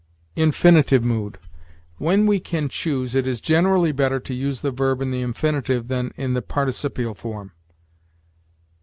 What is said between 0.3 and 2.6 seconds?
INFINITIVE MOOD. When we